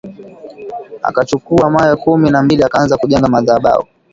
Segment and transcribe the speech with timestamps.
[1.03, 3.87] Akachukua mawe kumi na mbili akaanza kujenga madhabau.